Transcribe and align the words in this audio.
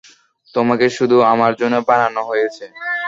তোমাকে 0.55 0.85
শুধু 0.97 1.17
আমার 1.33 1.51
জন্য 1.55 1.75
বানানো 1.89 2.21
হয়েছে। 2.29 2.65